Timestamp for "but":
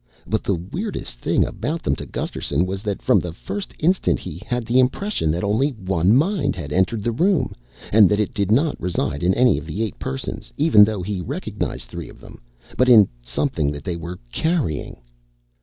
0.25-0.43, 12.77-12.89